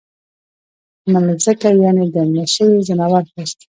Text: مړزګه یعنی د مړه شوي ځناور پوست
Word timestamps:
مړزګه 1.11 1.69
یعنی 1.83 2.05
د 2.13 2.17
مړه 2.29 2.45
شوي 2.55 2.79
ځناور 2.87 3.23
پوست 3.31 3.59